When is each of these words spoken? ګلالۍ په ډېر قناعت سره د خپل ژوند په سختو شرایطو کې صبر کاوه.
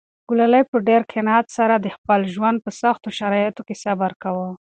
ګلالۍ 0.29 0.63
په 0.71 0.77
ډېر 0.87 1.01
قناعت 1.11 1.47
سره 1.57 1.73
د 1.79 1.87
خپل 1.95 2.21
ژوند 2.33 2.57
په 2.65 2.71
سختو 2.81 3.09
شرایطو 3.19 3.61
کې 3.67 3.75
صبر 3.83 4.11
کاوه. 4.21 4.49